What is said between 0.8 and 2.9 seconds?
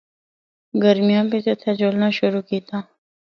گرمیاں بچ اِتھا جُلنا شروع کیتا۔